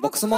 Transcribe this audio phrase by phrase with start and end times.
[0.00, 0.36] ボックスも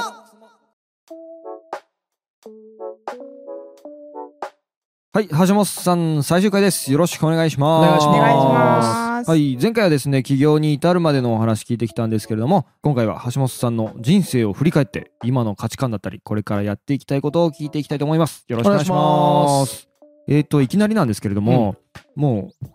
[5.19, 6.92] はい、橋本さん、最終回です。
[6.92, 7.89] よろしくお願いします。
[7.89, 9.30] お願いします。
[9.30, 18.45] はい、前回はですね、起業に至るまでのお話聞いてきたんですけれども、今回は橋本さんの人生を振り返って、今の価値観だったり、これからやっていきたいことを聞いていきたいと思います。
[18.46, 19.88] よろしくお願いします。
[20.29, 21.75] えっ、と、いきなりなんですけれども、
[22.14, 22.66] もう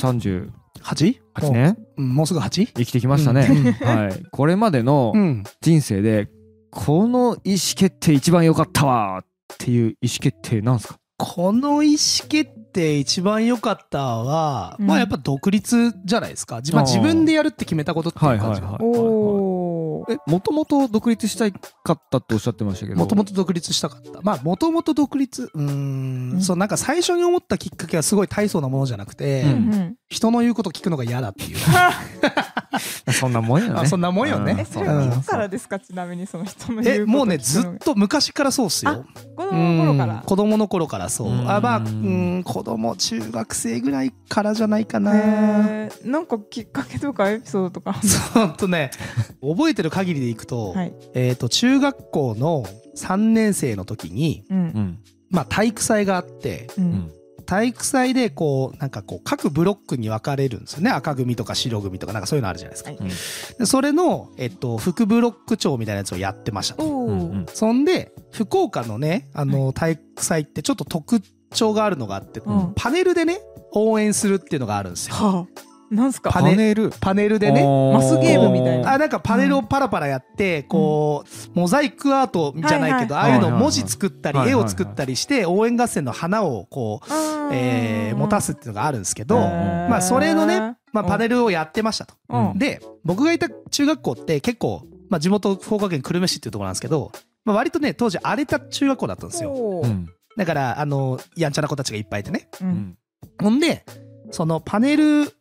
[0.00, 0.50] 38
[0.84, 1.16] 8?
[1.52, 2.66] 年うんもうすぐ 8?
[2.66, 3.42] 生きてきましたね。
[3.80, 4.22] はい。
[4.30, 5.44] これまでのうん。
[5.60, 6.28] 人生で、
[6.70, 10.98] この意思決定一番良かったわっていう意思決定なんですか？
[11.16, 16.60] この意思決定一番良かったは、うんまあやっぱ独立じゃないですか。
[16.60, 18.60] じまあ自分でやるって決めたことっていう感じ。
[18.80, 22.98] おーえ、もともと独立したいかったっておっしゃってましたけど。
[22.98, 24.20] もともと独立したかった。
[24.22, 31.56] まあもともと独立、うーん、そうなんか最初に思ったきっかけはすごい大層なものじゃなくて、うんうん人の言うこと聞くのが嫌だっていう。
[33.12, 33.80] そんなもんよね。
[33.80, 39.04] あそんなもんよねそれはいつからですかちなみにその人の言え、うこともうね、聞くのがずっと昔からそうっすよ。
[39.36, 41.28] 子供の頃からうん子供の頃からそう。
[41.28, 45.12] うんあ、まあ、うん、子供、中学生ぐらいからじゃないかな。
[46.04, 48.90] なんかきっかけとかエピソードとか そうとね、
[49.40, 52.64] 覚えてる限りでいくと、はいえっ、と、中学校の
[52.96, 54.44] 3年生の時に。
[55.30, 56.68] まあ、体育祭があって。
[57.46, 60.90] 体育祭でこう、なんかこう、各ブロックに分かれるんですよね。
[60.90, 62.90] 赤組とか白組とか、なんかそういうのあるじゃないですか。
[62.90, 67.08] はいでそれの、えっと、副ブロック長みたいなやつをやってましたと。
[67.52, 73.40] そんで、福岡のね、あの、体育祭ってちょっと特徴があるのがあって、うんパネルでね、
[73.72, 75.14] 応援するっていうのがあるんですよ。
[75.14, 76.30] はあなんすか？
[76.30, 76.90] パネネル。
[77.00, 78.92] パネルでね、マスゲームみたいな。
[78.94, 84.62] あ、なんかパネルをパラパラやって、こう、モザイクアートじゃないけど、はいはいああいうの文字作ったり、はいはいはい。
[84.62, 87.12] 絵を作ったりして、応援合戦の花をこう、
[87.52, 92.14] えー持たすっていうのがあるんですけど、まあそれのね、まあパネルをやってましたと。
[92.28, 92.58] うん。
[92.58, 97.10] で、僕がいた中学校って結構、まあ地元福岡県久留米市っていうところなんですけど、
[97.44, 99.82] まあ割とね、当時荒れた中学校だったんですよ。
[100.36, 102.48] だから、あの、やんちゃな子たちがいっぱいいてね。
[102.60, 102.98] ううんん。
[103.42, 103.84] ほんで、
[104.30, 105.32] そのパネル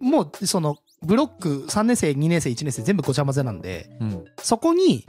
[0.00, 4.24] も、その、ブロック3年生、2年生、1年生全部ごちゃ混ぜなんで、うん。
[4.42, 5.06] そこに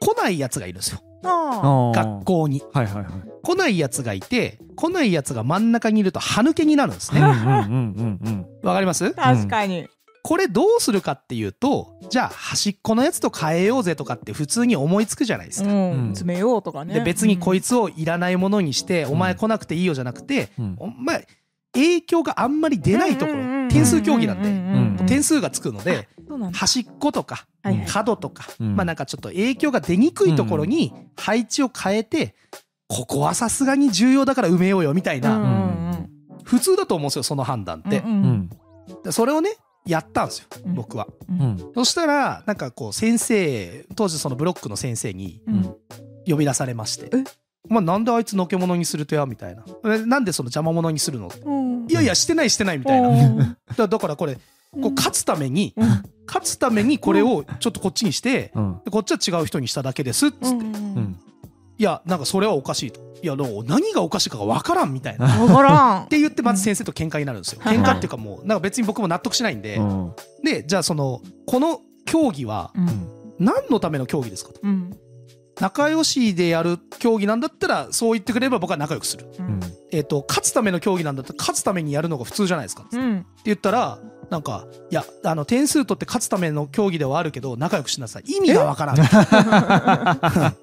[0.00, 1.00] 来ないやつがいるんですよ。
[1.24, 2.24] あ学。
[2.24, 2.62] 校に。
[2.72, 3.04] はいはいはい。
[3.42, 7.20] 来ないやつがいて、来ないやつが真ん中にいると歯抜けになるんですね。
[7.20, 8.46] うんうんうんうんうん。
[8.62, 9.04] わかります？
[9.06, 9.86] ー確かに
[10.22, 15.70] これどうするかっていうと、じゃあ端っこのやつと変えようぜとかって普通に思いつくじゃないですか。
[15.70, 21.26] うんうん詰めようとかねで別にこいつつをいらないものにして、んお前来なくていいよじゃなくて、うんお前
[21.74, 23.38] 影響があんまり出ないところ、
[23.74, 26.08] 点数競技なんで、うん点数がつくので、
[26.52, 27.46] 端っことか
[27.86, 28.76] 角とか、うん。
[28.76, 32.34] まあなんかちょっと影響が出にくいところに配置を変えて、
[32.88, 35.98] ここはさすがに重要だから埋めようよみたいな、
[36.44, 38.02] 普通だと思うんですよその判断って。
[39.12, 39.50] それをね
[39.84, 40.74] やったんですようん。
[40.74, 41.06] 僕は。
[41.74, 45.74] そしたらなんかこう先生当時そのブロックの先生にうん。
[46.26, 47.10] 呼び出されまして。
[47.14, 47.24] え
[47.68, 53.08] 「まあ、なんであいつのけ者にするとや?」みたいな「えなんでその邪魔者にするの?」うんいやいやしてないしてない」みたいな。
[53.08, 53.56] うん。
[53.76, 56.02] だだからこれこう勝つためにうん。
[56.26, 58.80] 勝つためにこれをちょっとこっちにしてうん。
[58.84, 60.58] でこっちは違う人にしただけですっつって、いうんう
[61.00, 61.16] ん。
[61.78, 63.00] やなんかそれはおかしいと。
[63.22, 65.26] いやでも何がおかしいかが分からんみたいな。
[65.26, 66.08] っわからん。
[66.08, 67.60] て言ってまず先生と喧嘩になるんですよ。
[67.64, 67.70] うん。
[67.70, 70.12] 喧嘩っていうかもうなんか別に僕も納得しないんで、うん。
[70.42, 73.08] でじゃあそのこの競技はうん。
[73.38, 74.60] 何のための競技ですかと。
[74.62, 74.96] うん。
[75.60, 79.26] 仲良しでやる競技なんだったらそう言ってくれれば僕は仲良くする。
[79.94, 82.82] えっと勝つための競技なんだったら勝つためにやるのが普通じゃないですか。
[82.82, 84.00] ってうん言ったら
[84.30, 88.24] なんかいやあの点数取って勝つための競技ではあるけど仲良くしなさい。
[88.26, 88.96] 意味がわからん。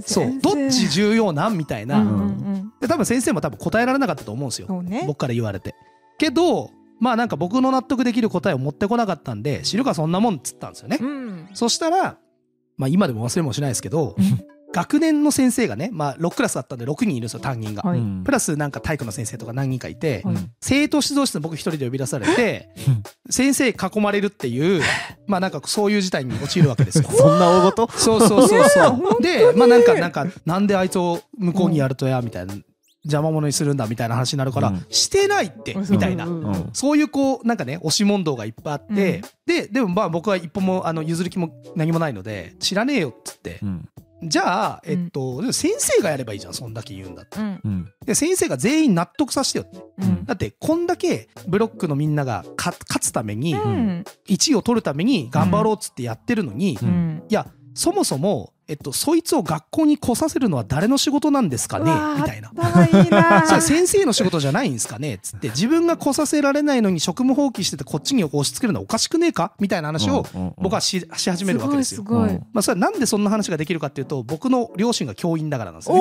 [0.00, 0.38] そう。
[0.40, 2.18] どっち重要なんみたいな、うんうんう
[2.58, 2.72] ん。
[2.80, 4.82] で多分先生も多分答えられなかったと思うんですよ。
[4.82, 5.04] ね。
[5.06, 5.74] 僕から言われて。
[6.18, 11.48] けどまあなんか僕の納得できる答えを持ってこなかったんで知るかそんなもんっつったんですよね、うん。
[11.52, 12.16] そしたら
[12.76, 17.98] まあ今でも忘れもしないですけどうん学年の先生がねまあ6クラスだったんで6人いるんですよ担任が、はい。
[17.98, 18.24] うん。
[18.24, 20.36] プラスなんか体育の先生とか何人かいて、はい。
[20.60, 22.70] 生徒指導室に僕一人で呼び出されて
[23.30, 24.82] 先生囲まれるっていう
[25.26, 27.08] まあなんかそういう事態に陥るわけですよ。
[27.12, 27.88] そんな大事？
[27.98, 29.20] そうそうそうそう。
[29.20, 29.26] に？
[29.26, 32.54] で、まあなんか、なんか、なんであいつを向こうにやるとや、みたいな、
[33.04, 34.86] 邪魔者にするんだ、みたいな話になるから、うん。
[34.90, 36.26] してないって、みたいな。
[36.26, 36.30] う。
[36.30, 36.70] ん。
[36.72, 43.88] そういうこう、なんかね、押し問答がいっぱいあって、で、でもまあ僕は一歩も、あの、譲る気も何もないので、知らねえよっつってう、ん。
[44.22, 47.38] じゃあ、えっと、でも先生がやればいいじゃん、そんだけ言うんだって。
[47.38, 47.92] うんうん。
[48.04, 49.82] で、先生が全員納得させてよって。
[49.98, 61.90] うんだって、こんだけブロックのみんなが勝勝つために、うん1位を取るために頑張ろうっつってやってるのに、ううんいや、そもそも、えっと、そいつを学校に来させるのは誰の仕事なんですかね？
[62.20, 62.50] みたいな。
[62.54, 65.18] 頭いいな それ先生の仕事じゃないんですかね？
[65.22, 69.52] つって自分が来させられないのに職務放棄しててこっちに押し付けるのはおかしくねえか？
[69.58, 70.26] みたいな話を
[70.58, 71.96] 僕はしし始めるわけですよ。
[71.96, 72.40] すごいすごい。
[72.52, 75.98] まあ、それはなんでそんな話ができるかっていうと僕の両親が教員だからなんですね。
[75.98, 76.00] ね、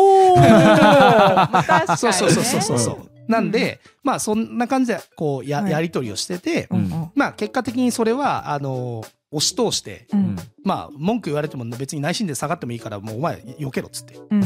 [1.98, 2.80] そうそうそうそうそう。
[2.80, 3.12] そう。
[3.28, 5.72] なんで、まあそんな感じでこうや,、はい。
[5.72, 10.24] やり取りをしてて、うんうんまあ結果的にそれはあの押し通して、ううん。
[10.24, 14.20] んまあ文句言われても別に内心で下がってもいいからもうお前避けろっつって。
[14.30, 14.42] うん。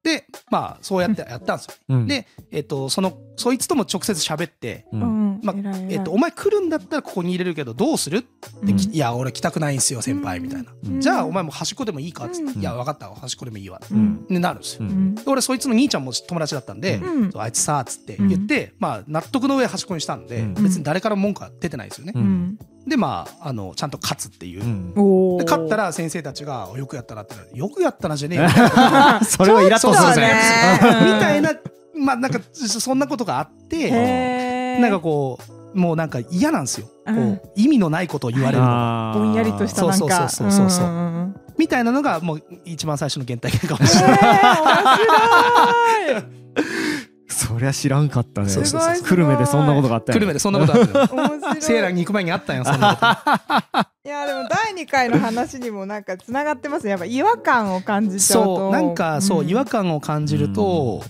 [0.00, 1.74] でまあそうやってやったんですよ。
[1.88, 2.06] うん。
[2.06, 4.86] でえっとそのそいつとも直接喋って。
[4.92, 5.02] ううん。
[5.02, 5.56] んまあ
[5.88, 8.94] えっと、お前来るんだったらここに入れるけどどうするってき、うん。
[8.94, 11.00] いや俺来たくないんすよ先輩みたいな、うん。
[11.00, 12.60] じゃあお前も端っこでもいいかっつって、うん。
[12.60, 14.90] いや分かった端っこでもいいわって、なるんですよ、うん。
[14.90, 17.00] うんで俺そいつの兄ちゃんも友達だったんで、
[17.36, 20.54] あいつさっつって言って、まあ納得の上端っこにしたんで、うん。
[20.54, 22.12] 別に誰からも文句は出てないですよね、
[22.88, 25.38] でまああのちゃんと勝つっていう、うん。
[25.38, 28.48] で勝ったら先生たちが「よくやったな」って言ったらよくやったな」じゃねえよ
[29.24, 30.32] それはイラッとするね。
[31.14, 31.52] みたいな
[31.94, 35.38] まあなんかそんなことがあってなんかこ
[35.74, 37.36] うもうなんか嫌なんですよ、うん。
[37.36, 40.28] こう意味のないことを言われるぼんやりとしたなんか。
[40.28, 40.88] そうそうそうそうそうう。
[40.88, 44.18] んうんうんみたいなのがもう一番最初の原体験かもえしれない。
[46.14, 46.47] ー、面
[47.58, 48.48] そりゃ知らんかったね。
[48.48, 51.06] そうそうそう久留米でそんなことがあったよ久留米でそんなことあったよ。
[51.06, 51.62] 白 い面白い。
[51.62, 53.00] セーラーに行く前にあったんよそんなこ
[53.74, 53.88] と。
[54.08, 56.90] いやでも第2回の話にもなんかつながってますね。
[56.90, 58.56] やっぱ違和感を感じちゃうと。
[58.56, 61.02] そうなんかそう違和感感を感じると、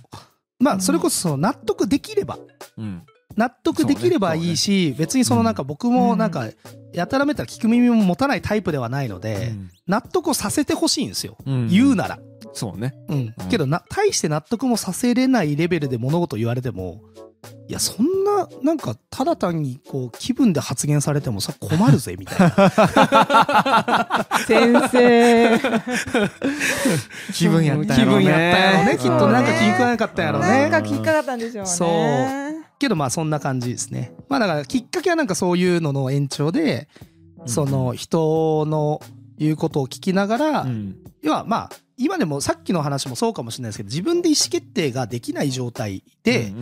[0.58, 2.38] まあそれこそその納得できれば。
[2.78, 3.02] うん
[3.38, 6.48] 納得できればいいし、別にそのなんか僕もなんか
[6.92, 9.52] やたらめったら聞く耳も持たないタイプではないので、
[9.86, 11.68] 納得をさせてほしいんですよ、うん。
[11.68, 12.18] 言うなら。
[12.52, 12.94] そうね。
[13.08, 17.00] うん、けどな大して納得もさせれないレベルで物事言われても
[17.68, 22.50] いやそんななんかただ単にこう気分で発言されてもさ困るぜみたいな。
[24.48, 25.60] 先生。
[27.32, 31.70] 気分やった気やろうね分やったやろうねきっとなんか気に食わなかったんやろうなんねかきっかかったんでしょうね。
[31.70, 34.14] そうけどまあそんな感じですね。
[34.28, 36.88] まあだからきっかけはなんかそういうのの延長で
[37.46, 39.00] その人の
[39.36, 40.96] 言うことを聞きながら、うん。
[41.22, 46.52] 要はまあ今でもさっきの話もそうかもしれないですけど自分で意思決定ができない状態で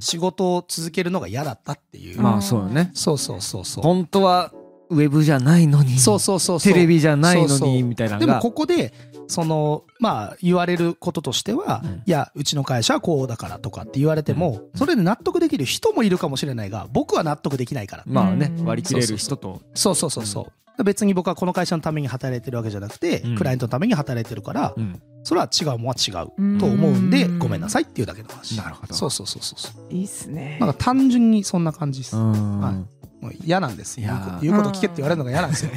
[0.00, 2.90] 仕事を続けるのが嫌だったっていう、まあそうよね。
[2.94, 3.84] そうそうそうそう。
[3.84, 4.52] 本当は
[4.88, 5.98] ウェブじゃないのに。
[5.98, 6.72] そうそうそうそう。
[6.72, 7.68] テレビじゃないのそうそう。
[7.68, 8.94] にみたいなのでもがここで
[9.28, 12.02] そのまあ言われることとしては、うん。
[12.06, 14.78] いやうちの会社はこうだからとかって言われても、うん。
[14.78, 18.64] それで納得できる人もいるかもしれないが僕は納得できないから、まあねうん。
[18.64, 19.60] 割り切れる人と。
[19.74, 23.34] そうそうそうそう、別に僕はこの会社のために働いてるわけじゃなくて、うん。
[23.36, 25.00] クライアントのために働いてるから、うん。
[25.24, 26.58] それは違うもんは違ううん。
[26.58, 28.56] と思うんでごめんなさいっていうだけの話。
[28.56, 28.94] なるほど。
[28.94, 29.92] そうそうそうそうそう。
[29.92, 30.58] いいっすね。
[30.60, 32.60] なんか単純にそんな感じです、うん。
[32.60, 32.74] はい
[33.20, 34.00] もう嫌なんです。
[34.00, 35.70] 言うこと言うこと聞けって言われるのが嫌なんですよ。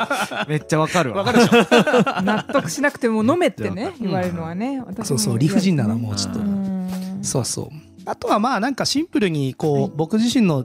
[0.48, 1.18] めっちゃわかるわ。
[1.22, 2.22] わかるでしょ？
[2.22, 4.06] 納得しなくても飲めってねうん。
[4.06, 6.40] 言われるのはね私もそうそう理不尽なのはもうちょっと。
[6.40, 7.18] うん。
[7.22, 7.68] そうそう。
[8.06, 9.92] あとはまあなんかシンプルにこう、はい。
[9.94, 10.64] 僕自身の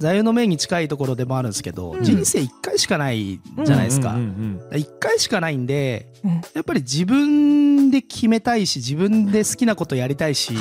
[0.00, 2.04] 座右の銘に近いところでもあるんですけど、うん。
[2.04, 4.12] 人生一回しかないじゃないですか。
[4.12, 6.40] うんうんうん一回しかないんでうん。
[6.54, 10.54] やっぱり自分で決めたいし自分で好きなことやりたいし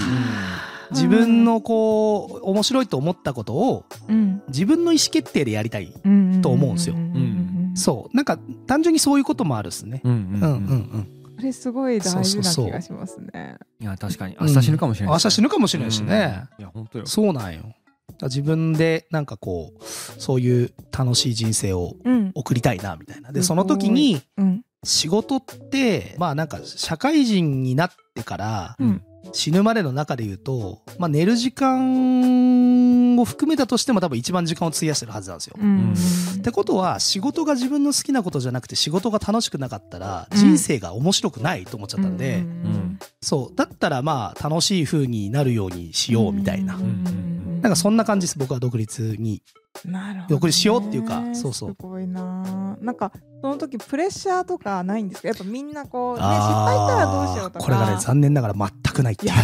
[0.91, 4.41] 自分のこう面白いと思ったことをうん。
[4.47, 6.95] 自分の意思決定でやりたいうんと思うんですよ。
[6.95, 7.71] ん。
[7.75, 8.15] そう。
[8.15, 10.01] なんか単純にそういうこともあるっすね。
[10.03, 10.41] うんうんうん。
[10.41, 13.57] うんうんそれすごい大事な気がしますね。
[13.79, 14.35] いや確かに。
[14.41, 17.05] 明日死ぬかもしれない明日死ぬかもしれないしね、いや本当よ。
[17.05, 17.75] そうなんよ。
[18.23, 22.31] 自分でなんかこうそういう楽しい人生をうん。
[22.33, 23.31] 送りたいなみたいな。
[23.31, 24.63] でその時にうん。
[24.83, 29.03] 仕事ってまあなんか社会人になってからうん
[29.33, 35.55] 死ぬまでの中で言うと、まあ、寝る時間を含めたとしても多分一番時間を費やしてるはずなんですよ。
[35.59, 35.93] うん。
[36.39, 40.37] ってことは仕事が自分の好きなことじゃなくて仕事が楽しくなかったらうん。
[40.37, 42.99] 人生が面白くないと思っちゃったんで、ん。
[43.21, 43.55] そう。
[43.55, 46.81] だったらまあ楽しい風になるようにしようみたいな、うん。
[46.81, 47.36] うん
[47.67, 49.41] なんかそんな感じです僕は独立に。
[49.85, 50.25] なるほどね。
[50.29, 51.69] 独立しようっていうかそうそう。
[51.71, 52.77] すごいな。
[52.81, 55.27] なんかその時プレッシャーとかないんですか？
[55.27, 57.65] やっぱみんなこうね失敗したらどうしようとか。
[57.65, 59.33] これがね残念ながら全くないっていう。
[59.35, 59.43] 全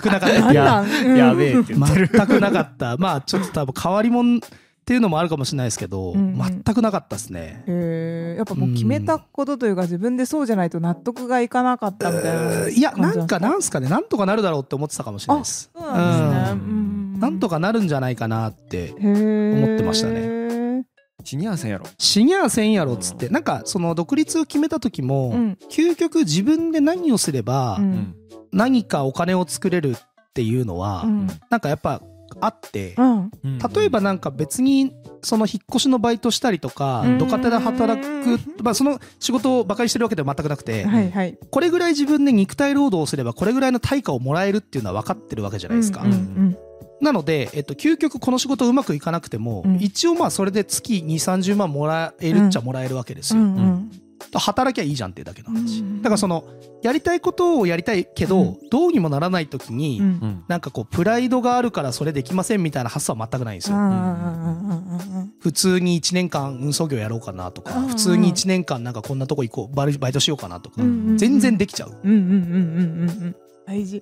[0.00, 0.84] くなかったや
[1.16, 2.08] やべえって言ってる。
[2.12, 2.96] 全くなかった。
[2.96, 4.40] まあちょっと多分変わり者
[4.86, 6.38] っていうのもあるかもしれないですけど、うんうん。
[6.38, 7.64] 全くなかったですね。
[7.66, 13.88] へえやっぱもう決めたことというか自分でそうじゃないと納得がいかなかったみたいな、いやなんかなんすかね。
[13.88, 15.72] なんとかなるだろうって思ってたかもしれないです。
[15.74, 20.84] そうなんですね、ううんなんとかなるんじゃないかなって思ってましたね。
[21.24, 21.86] シニアせんやろ。
[21.98, 23.28] 死にゃせんやろっつって。
[23.28, 25.58] なんかその独立を決めた時も、うん。
[25.68, 28.14] 究極自分で何をすればうん。
[28.52, 29.98] 何かお金を作れるっ
[30.34, 31.26] ていうのは、うん。
[31.50, 32.00] なんかやっぱ
[32.40, 33.30] あって、うん。
[33.58, 34.92] 例えばなんか別に
[35.22, 37.18] その引っ越しのバイトしたりとかうん。
[37.18, 41.38] 土方で働く、まあ、その仕事を馬鹿にしてるわけでは全くなくて、はいはい。
[41.50, 46.02] これぐらい自分で肉体労働をすればこれぐらいの対価をもらえるっていうのは分かってるわけじゃないですか。
[46.02, 46.56] うんうん
[46.98, 49.76] なので、えっと、究極この仕事うまくいかなくても、うん。
[49.82, 53.44] 一応まあそれで月2、30万もらえるっちゃもらえるわけですうよ。
[53.44, 53.56] ん。
[53.56, 53.90] うん
[54.34, 55.80] 働きゃいいじゃんっていうだけの話。
[55.80, 56.44] うんだからその、
[56.82, 63.76] やりたいことをやりたいけど、うんどうにもならない時に、うんうんなんかこう、プライドがあるからそれできませんみたいな発想は全くないんですよ。
[63.78, 71.90] あ普通に1年間運送業やろうかなとか、うん普通に1年間なんかこんなとこ行こう、バイバイトしようかなとか、うん全然できちゃう。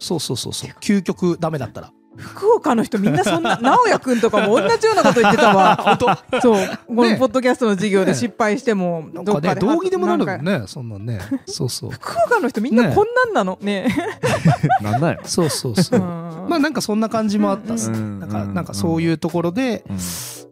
[0.01, 0.71] そうそうそうそう。
[0.81, 1.93] 究極ダメだったら。
[2.17, 5.99] 福岡の人みんなそんな 直哉くんとかも同じようなこと言ってたわ。
[6.41, 6.69] そう。
[6.87, 11.21] このポッドキャストの授業で失敗してもどっかで道義でもなるもんね、そんなんね。
[11.47, 11.91] そうそう。
[11.91, 13.59] 福岡の人みんなこんなんなの？
[13.61, 13.95] ね。
[14.83, 16.01] なんだよそうそうそう。
[16.01, 17.99] ままあなんかそんな感じもあったっすね。
[17.99, 18.21] うん。
[18.21, 19.97] なんか、なんかそういうところで、うん。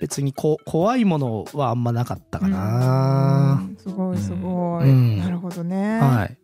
[0.00, 3.62] 別にこ怖いものはあんまなかったかな。
[3.78, 5.18] すごいすごい、うん。
[5.20, 6.36] なるほどね、はい。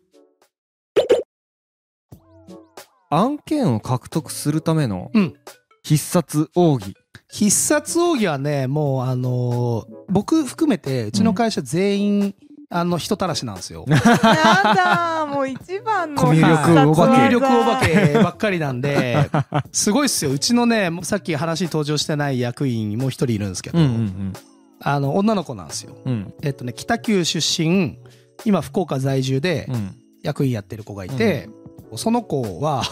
[3.11, 5.35] 案件を獲得するためのうん。
[5.83, 6.95] 必殺奥義。
[7.31, 12.35] 必殺奥義はね、もうあのー僕含めて、うちの会社全員、
[12.71, 13.85] あの、人たらしなんですよ。
[13.89, 17.15] やだーもう一番のコミュ力お化け。
[17.15, 19.31] コミュ力お化化けばっかりなんで、
[19.73, 20.31] すごいっすよ。
[20.31, 24.33] うちのね、さっき話に登場してない役員もう一人いるんですけど、うんうん
[24.81, 25.97] あの、女の子なんですよ。
[26.05, 26.13] うん。
[26.13, 27.99] うんえっとね、北九出身、
[28.45, 29.97] 今福岡在住でうん。
[30.23, 31.49] 役員やってる子がいて、
[31.97, 32.83] その子は、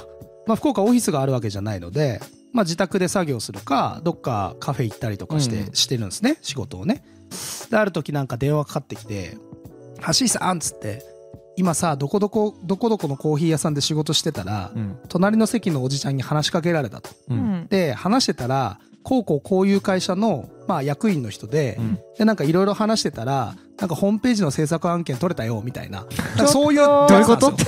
[0.47, 2.21] まあ福岡オフィスがあるわけじゃないので、
[2.53, 5.75] まあ自宅で作業するか、どっかカフェ行ったりとかして、うん。
[5.75, 7.05] してるんですね、仕事をね。
[7.71, 9.37] で、ある時なんか電話かかってきて、
[10.19, 11.03] 橋井さんっつって、
[11.57, 14.99] 今さ、どこどこ、どこどこのコーヒー屋さんで仕事してたら、うん。
[15.09, 17.11] 隣の席のおじちゃんに話しかけられたと。
[17.31, 17.67] ううんん。
[17.69, 21.99] で、話してたら、こうこうこういう会社の、まあ役員の人で、うん。
[22.19, 26.07] で、なんかいろいろ話してたら、なんかホームページの制作案件取れたよ、みたいな。
[26.47, 27.53] そういう、どういうこと？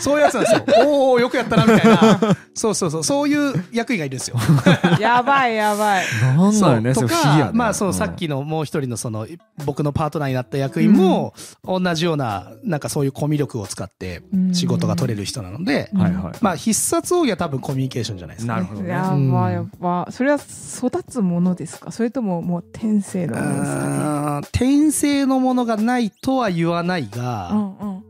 [0.00, 0.64] そういうやつなんですよ。
[0.86, 2.18] おおよくやったな、みたいな。
[2.54, 4.36] そうそうそう、そういう役員がいるんですよ。
[4.98, 6.04] やばいやばい。
[6.22, 7.50] なんだよねそか、れ不思議やね。
[7.54, 7.94] まあそう、ん。
[7.94, 9.26] さっきのもう一人のその、
[9.64, 16.32] 僕のパートナーになった役員も、同じような、なんかそういうコミュ力を使って仕事が取れる人なので、はいはい。
[16.40, 18.60] まあ必殺奥義は多分コミュニケーションじゃないですか、ね。
[18.62, 18.90] なるほどね。
[18.90, 19.02] や
[19.32, 21.92] ばいやばそれは育つものですか？
[21.92, 24.48] それとももう天性のものですかね？
[24.64, 28.04] 転生のものがないとは言わないが、うんうん。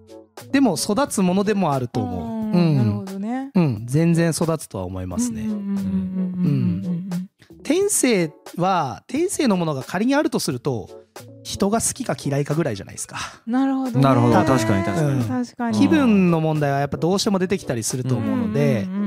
[0.52, 2.24] でも育つものでもあると思う。
[2.24, 2.76] うんうん。
[2.76, 3.50] なるほどね。
[3.54, 5.42] うん、全然育つとは思いますね。
[5.42, 7.64] うんうんうんうんうんうん。
[7.64, 10.88] 天性は、天性のものが仮にあるとすると、
[11.42, 13.18] 人が好きか嫌いかぐらいじゃないですか。
[13.46, 14.00] なるほどね。
[14.00, 14.34] なるほど。
[14.34, 15.24] 確かに確かに。
[15.24, 15.78] 確かに。
[15.78, 19.04] 気分の問題はやっぱどうしても出てきたりすると思うので、うんうんうん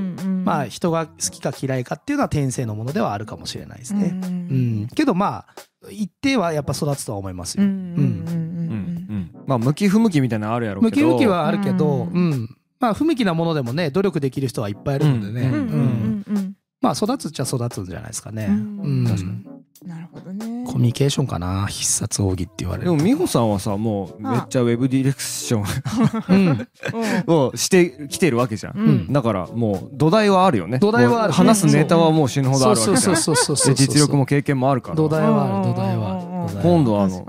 [0.47, 4.11] まあ人が好きか嫌いかっていうのは天性のものではあるかもしれないですね。
[4.13, 4.25] うん。
[4.25, 4.87] うん。
[4.95, 5.45] けどまあ、
[5.91, 7.63] 一定はやっぱ育つとは思いますよ。
[7.63, 12.57] うんうんうんうんうんまあ向き不向きみたいなのあるやろうけど向き向きはあるけど、ううんん。
[12.79, 15.47] まあ不向きなものでもね、努力できる人はいっぱいいるのでね。
[15.47, 18.47] ううんうんうんうんまあ育つっちゃ育つんじゃないですかね。
[18.49, 19.05] うんうん。
[19.07, 19.56] 確かに
[19.87, 20.65] なるほどね。
[20.67, 22.95] コミュニケーションかな必殺奥義って言われると。
[22.95, 25.65] でも美穂さんはさもうめっちゃウェブディレクション
[26.29, 26.67] うん。
[27.33, 29.07] をしてきてるわけじゃん。
[29.11, 30.79] だからもう土台はあるよね。
[30.79, 32.97] 土台は話すネタはもう死ぬほどあるわけじゃん。
[32.97, 33.75] そうそうそうそう。
[33.75, 34.95] で実力も経験もあるから。
[34.95, 36.16] 土台はある土台はある
[36.47, 37.25] 今度はあの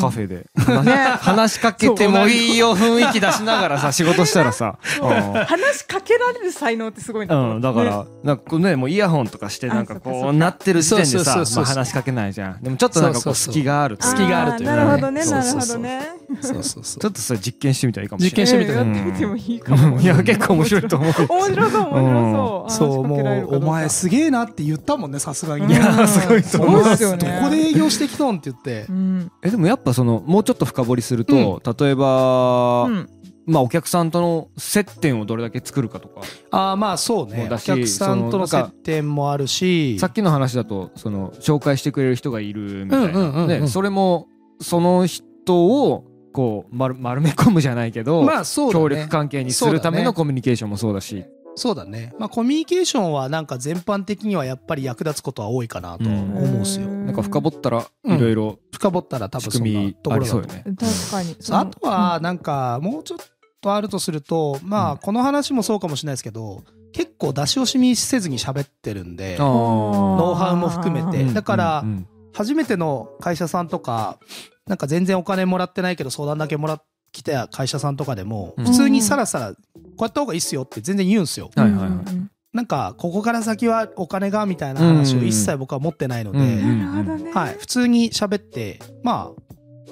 [0.00, 0.46] カフェで。
[0.84, 0.92] ね。
[1.20, 4.78] 話しかけてもいいよ雰囲気出しながらさ仕事したらさ。
[4.82, 12.62] 話しかけられる才能ってすごいなうん、だから、なんかね、もうイヤホンとかして、なんかこうなってる時点でさ、話しかけないじゃん。
[12.62, 15.24] でもちょっとなんかこそう隙がある隙があるというなるほどね。
[15.24, 16.00] なるほどね
[16.40, 17.00] そうそうそう。
[17.00, 18.30] ちょっとそれ実験してみたらいいかもしれない。
[18.30, 21.08] 実験してみてえーやってみてもいいかもいや、結構面白いと思う。
[21.08, 21.14] よ。
[21.28, 22.70] 面白そう面白そう。
[22.72, 25.66] そうもうお前すすげえなって言ったもんねさすがに。
[25.72, 26.82] いや すごいとす思う。
[26.82, 27.38] ごいっすよね。
[27.40, 28.86] どこで営業してきたんって言って。
[28.88, 29.32] うん。
[29.42, 33.08] え、でもやっぱその、もうちょっと深掘りすると、例えば、うん。
[33.48, 37.48] まあお客さんとの接点をどれだけ作るかとか、ああまあそうね。
[37.48, 39.98] お客さんとの接点もあるし。
[40.00, 43.68] さっきの話だと、その、紹介してくれる人がいるみたいうんうんうんうな。
[43.68, 44.26] それも、
[44.60, 46.04] その人を、
[46.36, 48.84] こう、丸丸め込むじゃないけど、まあそうだね。
[48.84, 51.24] 協力関係にするためのコミュニケーションもそうだし、
[51.54, 52.12] そうだね。
[52.18, 56.88] まあコミュニケーションはなんか全般的にはやっぱり役立つことは多いかなとは思うんですよ。
[56.88, 58.16] なんか深掘ったらうん。
[58.18, 60.40] いろいろ深掘ったら多分そんな仕組みところだと。
[60.42, 60.46] ね。
[60.46, 61.36] 確かに。
[61.52, 63.18] あとはなんかもうちょっ
[63.62, 71.24] とあるとするとまあこの話もそうかもしれないですけど結構出し惜しみせずに喋ってるんでノノウハウも含めて。
[71.32, 72.06] だからうん。
[72.34, 74.18] 初めての会社さんとか
[74.66, 78.64] なんか全然お金もらってないけど相談だけもらってきた会社さんとかでもうん。
[78.66, 79.58] 普通にさらさらこ
[80.00, 81.50] うやった方がいいっすよって全然言うんすよ。
[81.56, 81.90] はいはいはい。
[81.90, 82.04] な
[82.52, 86.78] なんかここから先はお金がみたいな話を一切僕は持ってないので、うん。
[86.78, 87.32] なるほどね。
[87.32, 89.42] はい、普通に喋ってまあ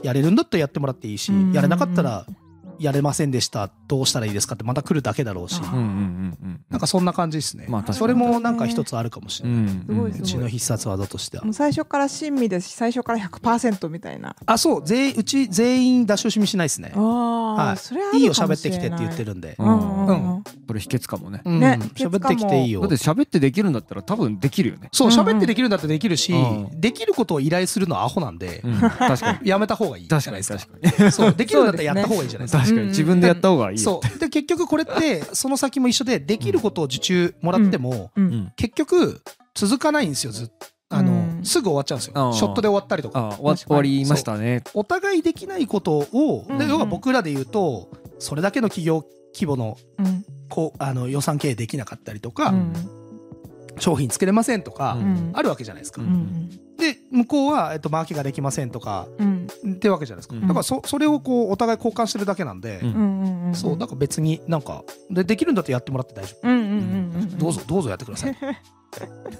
[0.03, 1.53] やれるんだったらやってもらっていいし、うん。
[1.53, 2.27] やれなかったら
[2.79, 6.61] やれませんでしたどうしたらいいですかってまた来るだけだろうし、あうんうんうんうん。
[6.71, 11.45] なんかそんな感じですね、まあそれもなんか一つあるかもしれない、うちの必殺技としては。
[11.45, 14.37] もう最初から親身ですし、最初から100%みたいな。
[14.47, 14.87] あそう。
[14.87, 16.93] 全員うち全員出し惜しみしないですね。
[16.95, 17.77] ああ、はい。
[17.77, 18.23] それはあるい。
[18.23, 19.25] いよ喋ってきてって言ってる。
[19.25, 20.07] るんで、ううんん。
[20.07, 20.45] うんうん。
[20.67, 21.43] それ秘訣かもね。
[21.45, 21.61] うん。
[21.61, 22.81] ね喋ってきていいよ。
[22.81, 24.89] だって喋ってできるんだったら多分できるよね。
[24.93, 26.81] そう喋ってできるんだってできるし、うん。
[26.81, 28.81] できることを依頼するのはアホなんで、うん。
[28.81, 29.39] 確かに。
[29.49, 30.09] やめた方がいい。
[30.09, 31.13] じゃ確かにないですか確かに。
[31.13, 32.89] そうできるんだったらやった方がいいじゃないですか確かに。
[32.89, 34.19] 自分でやった方がいいよそう。
[34.19, 38.11] で結局これって その先も一緒でできることを受注もらっても、
[38.57, 39.23] 結局
[39.55, 40.49] 続かないんですよずっ
[40.95, 41.45] あの、うん。
[41.45, 42.33] すぐ終わっちゃうんですよ。
[42.33, 43.31] ショットで終わったりとか。
[43.33, 44.63] あ終わりましたね。
[44.75, 49.05] お互いできないことを、要は僕らで言うとそれだけの企業
[49.35, 50.25] 規模のうん。
[50.51, 52.73] こうあの予算経営できなかったりとか、うん。
[53.79, 55.31] 商品作れませんとか、うん。
[55.33, 56.03] あるわけじゃないですか。
[56.79, 60.35] で向こうは、えっと、マーケができませんとかうんってわけじゃないですか。
[60.35, 67.37] うんだからそそれをこうお互い交換してるだけなんで、うんうんうんうんそうだから別になんかでできるんだってやってもらって大丈夫。
[67.39, 68.37] どうぞどうぞやってください。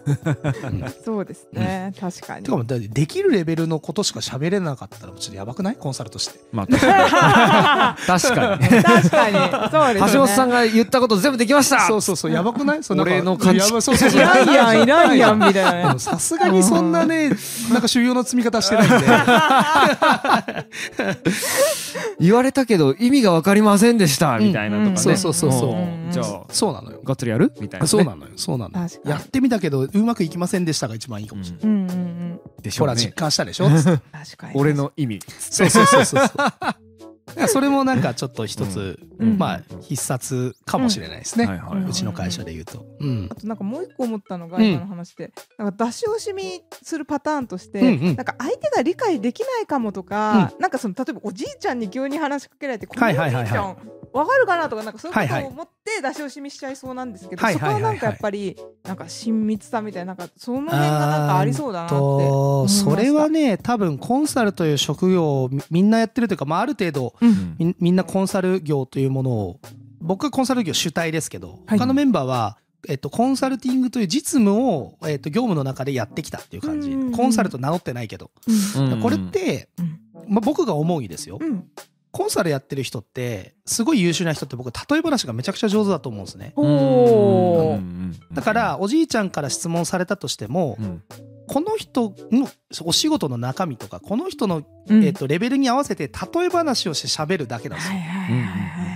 [0.07, 1.93] うんそうですね。
[1.99, 2.45] 確かに。
[2.45, 6.41] てかもできるレベルのことしか喋れなかったらちょっとやばくないコンサルとして。
[6.53, 6.67] まあ
[8.07, 8.69] 確かに。
[8.69, 9.37] 確かに。
[9.39, 10.13] 確かにそうですね。
[10.13, 11.81] 橋本さんが言ったこと全部できました。
[11.87, 12.83] そうそうそうやばくない？
[12.83, 14.21] そうなんか俺の価値やばそうそうそう。
[14.21, 15.99] いらんやんいらんやんみたいな。
[15.99, 17.31] さすがにそんなね
[17.73, 18.97] なんか修行の積み方してないんで。
[22.21, 24.99] 言われたけど意味が分かりませんでしたみたいなとかね、うん。
[24.99, 25.75] そうそうそうそう。
[25.75, 26.09] ん。
[26.11, 27.01] じゃあそうなのよ。
[27.05, 27.53] がっつりやる？
[27.61, 28.33] みたいな、ね、そうなのよ。
[28.37, 28.89] そうなのよ。
[28.89, 29.11] 確かに。
[29.11, 31.67] やってみたけどうまくいきませんでしたが一番いいかもしれない。
[31.67, 31.97] うんうんうん。
[31.97, 32.25] うん
[32.63, 32.93] でしょうね。
[32.93, 33.69] ほら実感したでしょ？
[33.69, 34.55] つって確かに。
[34.57, 35.21] 俺の意味。
[35.39, 36.27] そうそうそうそう。
[36.27, 39.39] そうそれもなんかちょっと一つ、うん。
[39.39, 41.91] まあ必殺かもしれないですね、はいはいはい。
[41.91, 43.29] うちの会社で言うと、うん。
[43.31, 44.65] あとなんかもう一個思ったのがうん。
[44.65, 48.17] 今の話で、なんか出し惜しみするパターンとして、うんうん。
[48.17, 53.53] なんか相手が理解できないかもとか、なんかその例えばおじいちゃんに急に話しかけられて、このおじいちはいはいはい。
[53.53, 53.77] はいゃん
[54.15, 57.83] わかるかなとかなんかそういうことを思って出し惜しみしちゃいそうなんですけど、はいはいはいはい。
[57.83, 61.95] そこはなんかやっぱりなんか親密さみたいななんかその辺がなんかありそうだなって。
[62.69, 67.57] それはね多分コンサルという職業をみみんなやってるというか、まあ、ある程度うん。
[67.59, 69.61] みみんなコンサル業というものを
[70.01, 76.91] 僕はコンサル業主体ですけどはい他のメンバーは、えっと、コンサルティングという実務を、えっと、業務の中でやってきたっていう感じ。
[76.91, 77.01] うん。
[77.01, 78.31] うんうんコンサルと名乗ってないけど、
[78.77, 79.01] うんうん。
[79.01, 80.01] これって、うん。
[80.29, 81.65] まあ、僕が思うにですよ、うん
[82.15, 86.55] コンサルやってる人ってすごい優秀な人って僕例え話がめちゃくちゃ上手だと思うんですね。
[88.33, 91.03] だからおじいちゃんから質問されたとしても、うん。
[91.47, 92.49] この人の
[92.85, 95.05] お仕事の中身とかこの人の、うん。
[95.05, 97.99] えっとレベルに合わせて例え話をして喋るだけなんですよ。
[97.99, 98.49] はいはいはいはい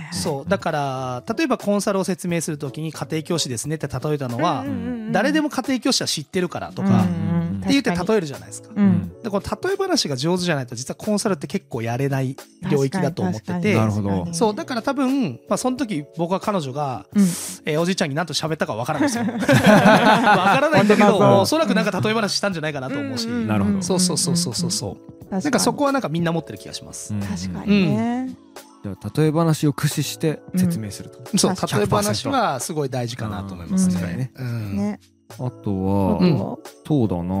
[0.05, 0.15] はい。
[0.15, 0.49] そう。
[0.49, 5.11] だから例えばコンサルを説明するときに家庭教師ですねって例えたのは、うんうんうんうん。
[5.11, 8.69] 誰でも家庭教師は知ってるからとうんか、うんって言って例えるじゃないですか。
[8.75, 9.11] うん。
[9.23, 12.35] でこの例え話が上手じゃないと実はコンサルって結構やれない
[12.69, 13.75] 領域だと思ってて。
[13.75, 14.27] なるほど。
[14.33, 17.21] そうだから多分、まあ、その時僕は彼女が、うん。
[17.65, 19.23] えーおじいちゃんに何と喋ったかわからないですよ。
[19.31, 23.81] わからないんだけどおそらくなんか例え話したんじゃないかなと思うし、なるほど。
[23.81, 24.97] そうそうそうそうそうそ
[25.31, 25.31] う。
[25.31, 27.13] なんかそこはなんかみんな持ってる気がします。
[27.13, 27.19] うん。
[27.21, 28.35] 確かにね、
[28.83, 34.01] じゃあ例え話を駆使して説明すると、そう確かに例え話はすごい大事かなと思いますうん。
[34.01, 34.31] ね。
[34.35, 34.77] うん。
[34.77, 34.99] ね
[35.37, 36.57] あとは、うんは？
[36.87, 37.35] そうだな。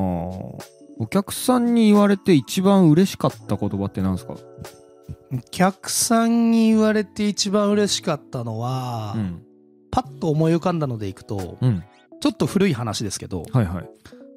[1.01, 9.43] お客さんに言われて一番嬉しかった言葉って何ですか、お客さんに言われて一番嬉しかったのは、うん。
[9.91, 11.83] パッと思い浮かんだのでいくと、うん、
[12.19, 13.89] ちょっと古い話ですけど、はいはい、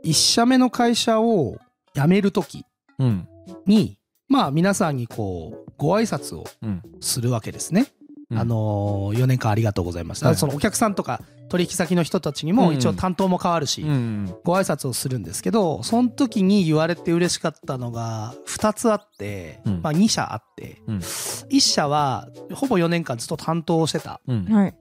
[0.03, 1.59] 一社目の会社を
[1.95, 2.65] 辞める時
[2.99, 3.29] うん。
[3.67, 6.83] にまあ皆さんにこうご挨拶をうん。
[7.01, 7.87] するわけですね。
[8.33, 8.39] うん。
[8.39, 10.37] あのー、4年間ありがとうございました、はい。
[10.37, 14.35] そのお客さんとか取引先の人たちにも一応担当も変わるし、うん。
[14.43, 19.83] ご挨拶をするんですけどその時に言われて嬉しかったのが2つあって、うん。
[19.83, 20.97] まあ、2社あって、うん。
[20.97, 24.21] 1社はほぼ4年間ずっと担当をしてた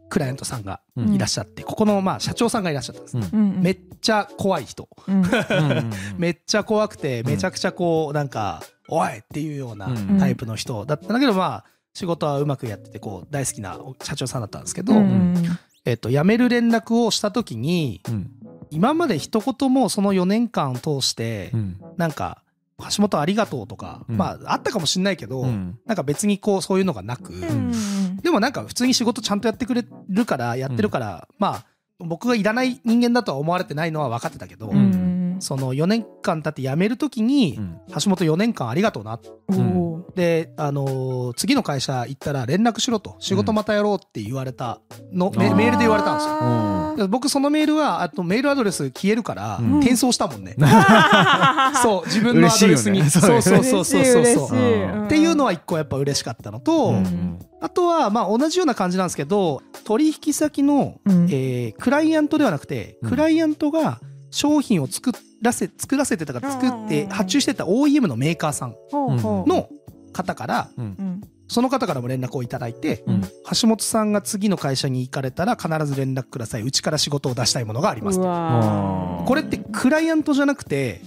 [0.09, 1.13] クライアントさんがうん。
[1.13, 3.23] いらっしゃって、ここのまあ社長さんがいらっしゃったんです、うん。
[3.23, 4.87] うんめっちゃ怖い人。
[6.17, 10.17] めっちゃ怖くてめちゃくちゃこうなんか「おい!」っていうようなうん。
[10.19, 15.33] タイプの人だったんだけどまあ仕事はうまくやっててこう大好きな社長さんだったんですけど、うん。
[15.83, 18.31] えっと、辞める連絡をした時にうん。
[18.69, 21.81] 今まで一言もその4年間を通してうん。
[21.97, 22.43] なんか
[22.79, 24.17] 「橋本ありがとう」とか、うん。
[24.17, 25.77] まああったかもしんないけど、うん。
[25.85, 28.17] なんか別にこうそういうのがなく、うん。
[28.21, 31.65] でもなんか普通に仕事ちゃんとやってくれるからやってるから、まあ
[31.99, 34.71] 僕がいらない人間だとは思われてないのは分かってたけど、
[35.39, 37.81] その4年間経って辞める時に、うん。
[37.89, 44.79] 橋本4年間ありがとうなおーで、あのー次の会社行ったら連絡しろと、仕事またやろうって言われた
[45.13, 46.17] の、メあーメールで言われたん
[46.95, 47.07] ですよ。
[47.07, 49.79] 僕そのメールは、あとメールアドレス消えるから、うん。
[49.79, 50.55] 転送したもんね。
[50.57, 50.65] ー
[51.81, 52.99] そう、自分のアドレスに。
[52.99, 53.41] 嬉しいよね。
[53.43, 54.25] そうそうそうそう。
[54.49, 55.05] そう。
[55.05, 61.27] っていうのは一個やっぱ嬉しかったのと、うんあとはまあ同じような感じなんですけど、取引先の、うん。
[61.29, 63.09] えークライアントではなくて、うん。
[63.11, 63.99] クライアントが
[64.31, 65.11] 商品を作
[65.43, 67.09] らせ、作らせてたから作ってうん。
[67.11, 69.69] 発注してた OEM のメーカーさんの
[70.11, 71.21] 方から、うん。
[71.47, 73.21] その方からも連絡をいただいて、うん。
[73.21, 76.61] 橋本さんが次の会社に行かれたら必ず連絡ください。
[76.61, 81.01] うちから仕事を出したいものがありますこれってクライアントじゃなくて、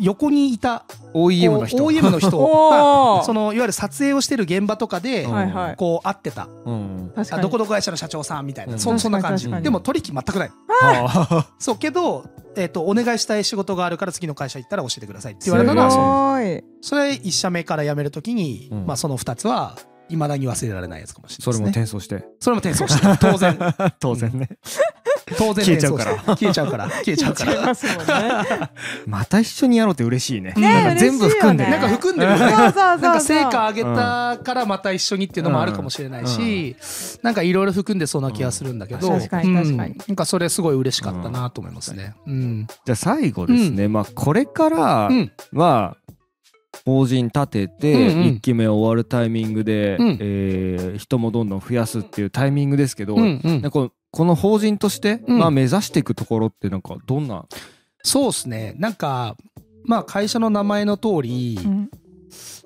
[0.00, 1.76] 横にいた OEM の人。
[1.78, 2.30] OEM の人。
[3.24, 5.26] そのいわゆる撮影をしてる現場とかで
[5.76, 6.48] こう会ってた。
[6.64, 7.12] うん。
[7.40, 8.78] どこどこ会社の社長さんみたいな、うん。
[8.78, 9.50] そそんな感じ。
[9.50, 10.50] でも取引全くない。
[10.82, 12.24] あ そうけど、
[12.56, 16.40] えっとお願いしたい仕事があるから次の会社行ったら教えてくださいって言われたのは
[16.80, 18.86] それ1社目から辞めるときに、うん。
[18.86, 19.76] まあ、その2つは
[20.08, 21.98] いまだに忘れられないやつかもしれそれもないですね。
[21.98, 22.26] 転送して。
[22.40, 23.06] それも転送して。
[23.06, 23.58] る当然。
[24.00, 24.48] 当然ね
[25.38, 26.16] 当然消えちゃうから。
[26.16, 26.88] 消えちゃうから。
[26.88, 28.70] 消えちゃうから。
[29.06, 30.52] また一緒にやろうって嬉しいね。
[30.56, 31.70] ねなんか全部含んでる。
[31.70, 32.38] なんか含んでる。
[32.38, 36.76] なんか成果上げたからまた一緒にっていうのもあるかもしれないし、
[37.22, 39.92] なんかいろいろ含んでそうな気がするんだけど、うん確かに確かに。
[39.92, 42.14] うんなんかそれすごい嬉しかったなと思いますね。
[42.26, 42.66] うん。
[42.84, 43.88] じゃあ最後ですね。
[43.88, 45.32] まあこれからうん。
[45.52, 45.96] は
[46.84, 48.26] 法人立ててうんうん。
[48.36, 50.18] 1期目終わるタイミングでうん。
[50.20, 53.70] えー人もどんどん増やすっていうタイミングですけどうんうん。
[53.70, 55.38] このこの法人としてうん。
[55.38, 57.46] まあ目指していくところってなんかどんな？
[58.02, 58.74] そうですね。
[58.78, 59.36] なんか、
[59.84, 61.90] まあ会社の名前の通り、うん。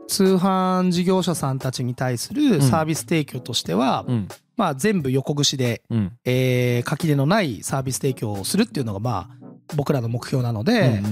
[0.09, 4.29] 通販事業者さんたちに対するサービス提供としては、うん。
[4.57, 6.13] まあ全部横串で、うん。
[6.25, 9.38] えー、垣根のないサービス提供をするっていうのがまあ
[9.75, 11.03] 僕らの目標なので、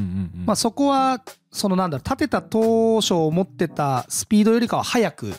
[0.45, 5.33] まあそこは、そのなんだろう、立てた当初を持ってたスピードよりかは早く、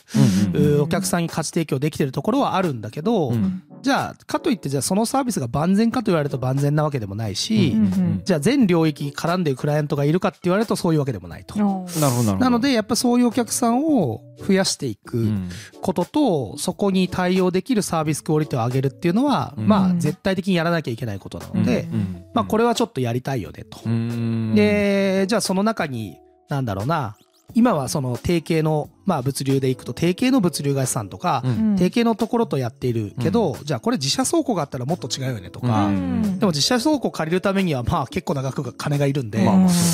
[0.80, 11.54] お客さんに価値提供できてるところはあるんだけど、うんじゃあ、かといって、じゃあそのサービスが万全かと言われると万全なわけでもないし、うんうんじゃあ全領域絡んでるクライアントがいるかって言われるとそういうわけでもないと。
[11.54, 11.60] うん。
[11.62, 12.36] なるほどなるほど。
[12.38, 15.48] なので、やっぱそういうお客さんを増やしていうくん。
[15.80, 19.66] ことと、そこに対応できるサービスクオリティを上げるっていうのは、うん。
[19.66, 22.24] まあ絶対的にやらなきゃいけないことなので、うんうん。
[22.34, 23.80] まあこれはちょっとやりたいよねと。
[23.86, 24.54] うん。
[24.54, 27.16] で、じゃあその中に、なんだろうな、
[27.54, 31.76] 今はその定型の、まあ物流でいくと定型の物流会社さんとか、うん。
[31.76, 36.38] 定型のところとやっているけど、じゃあこれ自社倉庫があったらもっと違うよねとか、うん。
[36.38, 39.46] でも自社倉庫借りるためにはまあ結構な額が金がいるんで、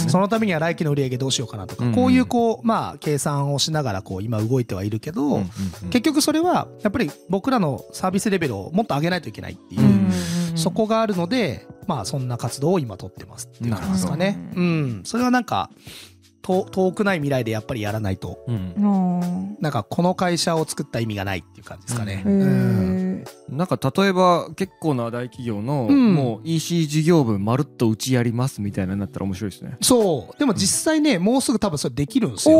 [0.08, 1.94] そのためには来期の売り上げどうしようかなとか、うん。
[1.94, 5.32] こういうこう、まあ計算をしながらこう今動いてはいるけど、うん。
[5.32, 5.38] うん。
[5.38, 10.10] うん結局それはやっぱり僕らのサービスレベルをもっと上げないといけないっていう、うん。
[10.56, 14.38] そこがあるので、まあそんな活動を今取ってますっていう感じですかね。
[14.56, 15.02] うん。
[15.04, 16.13] それはなんか、と
[16.44, 22.22] 遠くない未来でやっぱりやらないと、うんうんなんかこの会社を作った意味がないっていう感じですかね。
[22.26, 23.24] へうん。
[23.24, 29.76] ーなんか例えば結構な大企業のうんもう EC 事業部まるっとうちやりますみたいなのになったら面白いですね。
[29.80, 30.38] そう。
[30.38, 32.58] でも実際ね、もうすぐ多分それできるんですよ。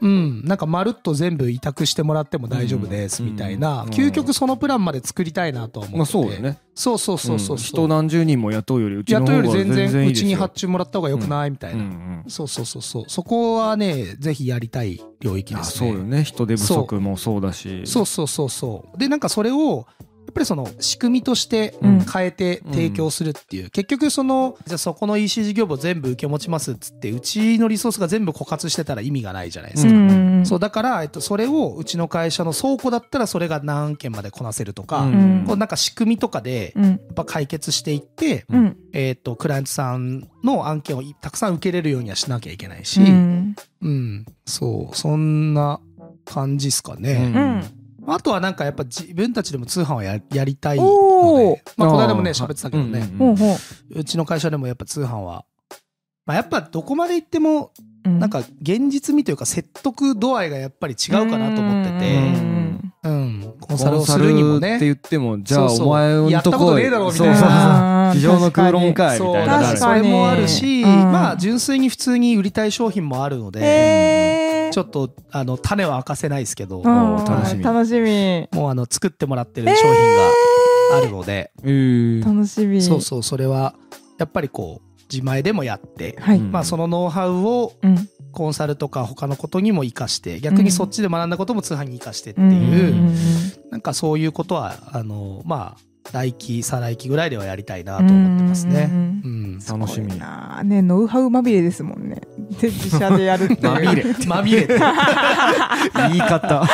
[0.00, 0.42] うん。
[0.44, 6.18] なんかまるっと全部委託してもらっても大丈夫ですみたいな、うん究極そのプランまで作りたいなとは思ってて。
[6.18, 6.42] まあそうだよ。
[6.42, 6.58] ね。
[6.74, 7.56] そうそうそうそう。
[7.56, 11.82] ん人何十人も雇うよりうちの雇うより方が全然全然いいうですよちに発注もらった方がよくないみたいな。
[11.82, 13.04] うんうんそうそうそうそう。
[13.08, 15.90] そこはね、ぜひやりたい領域であすね。
[15.90, 18.98] そうよね人手不足もそうだしそうそうそうそう。
[18.98, 19.86] で、なんかそれを、
[20.26, 22.02] やっぱりその仕組みとしてうん。
[22.12, 29.92] 変えて提供するっていう、結局その、じゃあそこの EC 事業部を全部受け持ちますっつって、うちのリソースが全部枯渇してたら意味がないじゃないですか。
[29.92, 35.44] うんそう、だから、えっと、それをうちの会社の倉庫だったらそれが何件までこなせるとか、うん。
[35.46, 36.84] こうなんか仕組みとかで、うん。
[36.84, 38.76] やっぱ解決していって、うん。
[38.92, 45.80] えっと、クライアントさんの案件をたくさん受けれるようにはしなきゃいけないし、ううん、んそう、そんな
[46.24, 47.64] 感じっすかね。
[48.06, 50.84] あとはなんかやっぱ自分たちでも通販をややりたいの
[51.38, 53.56] で、まあ、この間もね、喋ってたけどね、うんうんほ
[53.90, 55.44] うちの会社でもやっぱ通販は、
[56.26, 57.72] まあ、やっぱどこまで行っても、
[58.04, 62.61] うなんか現実味というか説得度合いがやっぱり違うかなと思ってうて、ん
[63.04, 64.76] うん、コンサルをするにもね。
[64.76, 67.34] って言ってもじゃあお前のとこやったことねえだろみたいな。
[67.36, 67.58] そうそうそう。
[67.58, 77.64] あー机上の空論かいみそう、たいなそれもあるし、まあ純粋に普通に売りたい商品もあるので、ちょっとあの種は明かせないですけど、楽しみ。
[77.64, 78.48] 楽しみ。
[78.52, 82.24] もうあの作ってもらってる商品があるので、えー。
[82.24, 82.80] 楽しみ。
[82.82, 83.74] そうそう、それは
[84.18, 86.38] やっぱりこう自前でもやって、はい。
[86.38, 86.52] うん。
[86.52, 88.08] まあそのノウハウをうん。
[88.32, 93.08] コンサルとか他のことにも活かして、逆にそっちで学んだことも通販に活かしてっていう、うん。
[93.08, 93.14] うん。
[93.70, 98.88] なんかそういうことは、あの、まあ、来期、再来期ぐらいではやりたいなと思ってますね。
[98.90, 99.22] うん。
[99.24, 99.58] うん。
[99.58, 100.18] 楽しみ。
[100.18, 102.22] なねノウハウまみれですもんね。
[102.60, 103.62] で自社でやるっていう。
[103.62, 104.04] まみれ。
[104.26, 104.78] まみれって。
[106.08, 106.66] 言い方。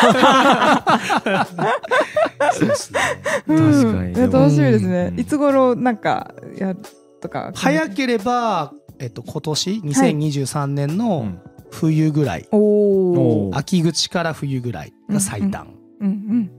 [2.53, 3.01] そうですね。
[3.49, 3.73] うん。
[3.73, 4.13] 確かに。
[4.15, 5.21] いや楽しみですね、うん。
[5.21, 6.79] いつ頃なんかやる
[7.21, 7.53] とか。
[7.55, 11.43] 早ければ、えっと、今年？2023年うのん。
[11.71, 16.51] 冬ぐらい、おおお秋口から冬ぐらいが最短、うんうんうん。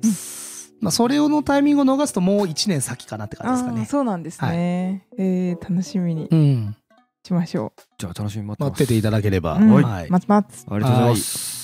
[0.82, 3.86] まあ、それのタイミングを逃すともう1年先かなって感じですかね。
[3.86, 6.76] そうなんですね、えー楽しみにうん。
[7.26, 8.72] しましょじゃあ楽しみに待ってます。
[8.72, 9.84] 待ってていただければ、う、うん。
[9.84, 10.10] はい。
[10.10, 11.59] 待つ待つありがとうございます。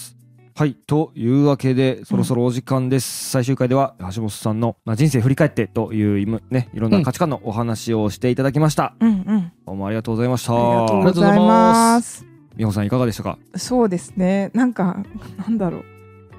[0.57, 0.73] はい。
[0.87, 3.29] というわけで、そろそろお時間です。
[3.29, 8.93] 最終回では、橋本さんの、まあ、人生振り返ってという、今ね、いろんな価値観のお話をしていただきました。
[9.01, 10.53] うんうんどうもありがとうございました。
[10.53, 13.37] ありがとうございまます美穂さんいかがでしたか？
[13.57, 15.03] そうですねなんか
[15.37, 15.83] なんだろう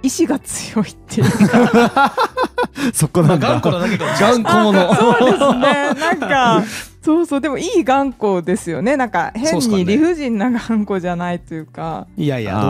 [0.02, 2.14] 意志が強いっていうか
[2.94, 4.94] そこまあ頑固なだけかもしれない頑固者。
[4.96, 6.64] そうですねなんか
[7.06, 8.96] そうそうでもいい頑固ですよね。
[8.96, 12.08] なんか変に理不尽な頑固じゃないというか。
[12.16, 12.68] いやいやどうか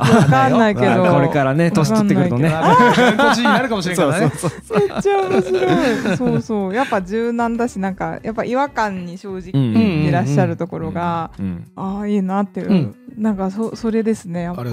[0.00, 0.16] な。
[0.18, 1.04] わかんないけど。
[1.04, 2.50] ま あこれからね、年取ってくるとね。
[2.50, 4.28] 頑固人になるかもしれんからね。
[4.30, 6.16] そうそうそうめっちゃ面白い。
[6.16, 6.74] そうそう。
[6.74, 11.64] やっぱ柔軟だしなんかやっぱ違和感に正直うんいらっしゃるところが、うん。
[11.76, 12.94] ああいいなっていう、うん。
[13.16, 14.62] なんかそそれですねやっぱ。
[14.62, 14.72] うん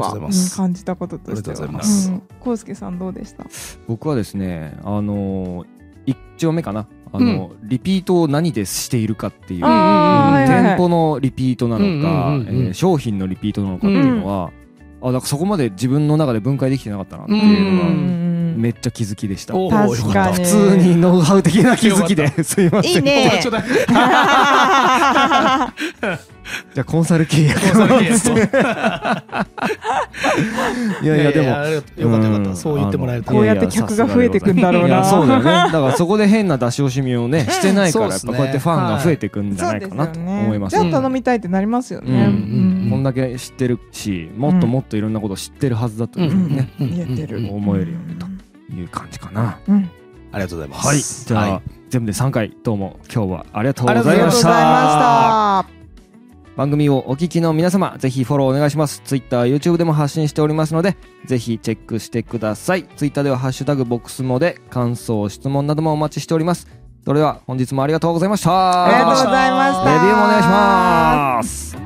[0.56, 1.58] 感じたこととしては。
[1.58, 3.46] ありがとうん、康介さんどうでした？
[3.88, 5.66] 僕はですね、あのー、
[6.08, 6.88] 一丁目かな。
[7.16, 9.66] あの、リピートを何でしているかっていう。
[9.66, 12.66] うん店舗のリピートなのか、うんうんうんうん。
[12.68, 14.52] えー商品のリピートなのかっていうのは、
[15.02, 18.34] あだからそこまで自分の中で分解できてなかったなっていうのが、うん。
[18.58, 19.56] めっちゃ気づきでした。
[19.56, 20.36] おー確かに。
[20.36, 22.92] 普通にノウハウ的な気づきですいません。
[22.94, 23.42] いいね
[26.74, 28.32] じゃあコンサル契約コンサル契約と
[31.04, 31.48] いやいやでも。
[31.48, 31.54] よ
[32.10, 32.56] かったよかった。
[32.56, 35.04] そう言ってもらえるとこうやって客が増えてくんだろうな。
[35.06, 35.44] そうだよね。
[35.72, 40.08] だからそこで変な出し惜しみをねしてないからやっぱこうやってファンが増えてくんじゃないかな。
[40.08, 40.78] と思います。
[40.78, 42.26] じゃあ頼みたいってなりますよね、
[42.90, 46.70] こんだけ知ってるしもっともっといろんなこと知ってるはずだとね。
[46.80, 48.26] 思えるようにと
[48.76, 49.60] いう感じかな。
[49.68, 49.90] うん。
[50.32, 50.88] ありがとうございます。
[50.88, 50.98] はい。
[51.28, 51.62] じゃあはい。
[51.90, 55.83] 全部で3回どうも今日はありがとうごありがとうございました
[56.56, 59.02] 番組をお聞きの皆様ぜひフォローお願いします。
[59.06, 62.84] Twitter、YouTube でも発信しておりますのでぜひチェックしてください。
[62.96, 66.68] Twitter ではハッシュタグボックスモで感想質問などもお待ちしております。
[67.06, 68.86] それでは本日もありがとうございました。
[68.86, 69.94] ありがとうございました。
[69.94, 71.83] レビューもお願いします